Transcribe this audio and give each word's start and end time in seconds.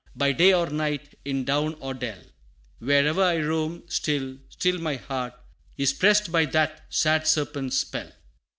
By 0.15 0.31
day 0.31 0.51
or 0.51 0.67
night, 0.67 1.13
in 1.25 1.43
down 1.43 1.75
or 1.75 1.93
dell, 1.93 2.23
Where'er 2.79 3.21
I 3.21 3.37
roam, 3.37 3.83
still, 3.87 4.37
still 4.49 4.79
my 4.79 4.95
heart 4.95 5.35
Is 5.77 5.93
pressed 5.93 6.31
by 6.31 6.45
that 6.45 6.87
sad 6.89 7.27
serpent 7.27 7.71
spell. 7.73 8.11